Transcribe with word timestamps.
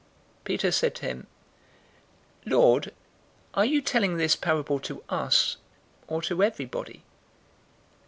012:041 0.41 0.43
Peter 0.45 0.71
said 0.71 0.95
to 0.95 1.05
him, 1.05 1.27
"Lord, 2.43 2.91
are 3.53 3.65
you 3.65 3.83
telling 3.83 4.17
this 4.17 4.35
parable 4.35 4.79
to 4.79 5.03
us, 5.09 5.57
or 6.07 6.23
to 6.23 6.41
everybody?" 6.41 7.03